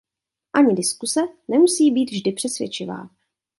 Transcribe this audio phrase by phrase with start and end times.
[0.53, 3.09] Ani diskuse nemusí být vždy přesvědčivá.